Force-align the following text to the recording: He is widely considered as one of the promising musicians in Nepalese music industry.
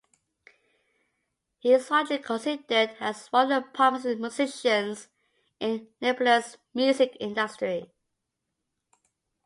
He 1.59 1.73
is 1.73 1.87
widely 1.91 2.17
considered 2.17 2.97
as 2.99 3.27
one 3.27 3.51
of 3.51 3.65
the 3.65 3.69
promising 3.69 4.19
musicians 4.19 5.09
in 5.59 5.89
Nepalese 6.01 6.57
music 6.73 7.15
industry. 7.19 7.91